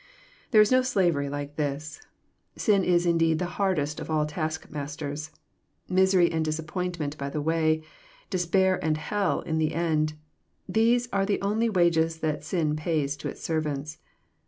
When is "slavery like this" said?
0.81-2.01